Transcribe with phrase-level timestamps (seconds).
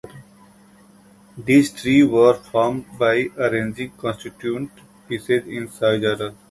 [1.37, 4.71] These trees were formed by arranging constituent
[5.07, 6.33] pieces in size order.